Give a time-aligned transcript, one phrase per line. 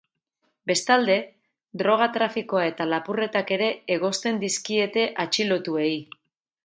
[0.69, 1.17] Bestalde,
[1.81, 5.93] droga-trafikoa eta lapurretak ere egozten dizkiete atxilotuei.